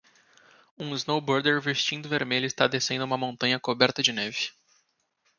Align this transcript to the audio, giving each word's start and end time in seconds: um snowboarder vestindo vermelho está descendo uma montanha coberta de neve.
um 0.79 0.95
snowboarder 0.97 1.61
vestindo 1.61 2.09
vermelho 2.09 2.47
está 2.47 2.65
descendo 2.67 3.05
uma 3.05 3.19
montanha 3.19 3.59
coberta 3.59 4.01
de 4.01 4.11
neve. 4.11 4.49